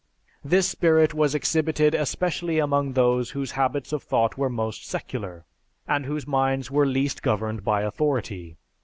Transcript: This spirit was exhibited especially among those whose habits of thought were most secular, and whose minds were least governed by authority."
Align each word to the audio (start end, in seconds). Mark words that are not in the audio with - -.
This 0.43 0.67
spirit 0.67 1.13
was 1.13 1.35
exhibited 1.35 1.93
especially 1.93 2.57
among 2.57 2.93
those 2.93 3.29
whose 3.37 3.51
habits 3.51 3.93
of 3.93 4.01
thought 4.01 4.35
were 4.35 4.49
most 4.49 4.83
secular, 4.87 5.45
and 5.87 6.07
whose 6.07 6.25
minds 6.25 6.71
were 6.71 6.87
least 6.87 7.21
governed 7.21 7.63
by 7.63 7.83
authority." 7.83 8.57